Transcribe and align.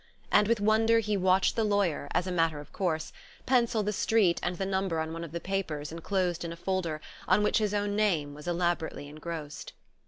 And 0.31 0.47
with 0.47 0.59
wonder 0.59 0.97
he 0.97 1.15
watched 1.15 1.55
the 1.55 1.63
lawyer, 1.63 2.07
as 2.11 2.25
a 2.25 2.31
matter 2.31 2.59
of 2.59 2.73
course, 2.73 3.13
pencil 3.45 3.83
the 3.83 3.93
street 3.93 4.39
and 4.41 4.55
the 4.57 4.65
number 4.65 4.99
on 4.99 5.13
one 5.13 5.23
of 5.23 5.31
the 5.31 5.39
papers 5.39 5.91
enclosed 5.91 6.43
in 6.43 6.51
a 6.51 6.55
folder 6.57 7.01
on 7.27 7.43
which 7.43 7.59
his 7.59 7.75
own 7.75 7.95
name 7.95 8.33
was 8.33 8.47
elaborately 8.47 9.07
engrossed. 9.07 9.73